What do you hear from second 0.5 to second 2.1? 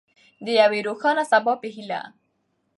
یوې روښانه سبا په هیله.